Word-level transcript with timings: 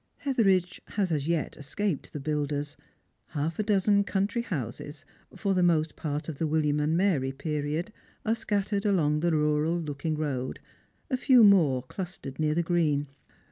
Hetheridge 0.17 0.81
has 0.87 1.11
as 1.11 1.27
yet 1.27 1.55
escaped 1.57 2.11
the 2.11 2.19
builder; 2.19 2.63
half 3.27 3.59
a 3.59 3.63
dozen 3.63 4.03
coimtry 4.03 4.43
houses, 4.45 5.05
for 5.35 5.53
the 5.53 5.61
most 5.61 5.95
part 5.95 6.27
of 6.27 6.39
the 6.39 6.47
Williamand 6.47 6.97
MaTy 6.97 7.37
period, 7.37 7.93
are 8.25 8.33
scattered 8.33 8.83
along 8.83 9.19
the 9.19 9.29
rural 9.31 9.79
looking 9.79 10.15
road, 10.17 10.59
a 11.11 11.17
few 11.17 11.43
more 11.43 11.83
clustered 11.83 12.39
near 12.39 12.55
the 12.55 12.63
green. 12.63 13.09